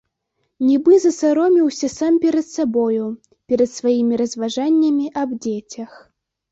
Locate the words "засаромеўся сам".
1.03-2.13